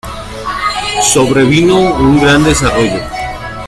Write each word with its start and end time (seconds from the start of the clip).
Sobrevino 1.11 1.79
un 1.93 2.19
gran 2.19 2.43
desarrollo. 2.43 3.03